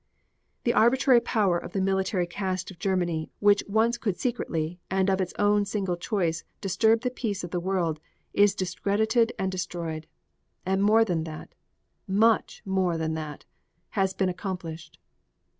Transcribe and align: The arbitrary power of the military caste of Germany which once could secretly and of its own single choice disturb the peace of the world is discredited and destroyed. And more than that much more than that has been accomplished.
The 0.63 0.73
arbitrary 0.73 1.19
power 1.21 1.59
of 1.59 1.73
the 1.73 1.79
military 1.79 2.25
caste 2.25 2.71
of 2.71 2.79
Germany 2.79 3.29
which 3.39 3.63
once 3.67 3.99
could 3.99 4.17
secretly 4.17 4.79
and 4.89 5.11
of 5.11 5.21
its 5.21 5.31
own 5.37 5.63
single 5.63 5.95
choice 5.95 6.43
disturb 6.59 7.01
the 7.01 7.11
peace 7.11 7.43
of 7.43 7.51
the 7.51 7.59
world 7.59 7.99
is 8.33 8.55
discredited 8.55 9.31
and 9.37 9.51
destroyed. 9.51 10.07
And 10.65 10.81
more 10.81 11.05
than 11.05 11.23
that 11.25 11.53
much 12.07 12.63
more 12.65 12.97
than 12.97 13.13
that 13.13 13.45
has 13.89 14.15
been 14.15 14.27
accomplished. 14.27 14.97